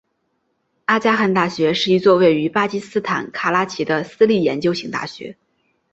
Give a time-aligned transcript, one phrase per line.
[0.85, 5.37] 阿迦汗大学是一座位于巴基斯坦卡拉奇的私立研究型大学。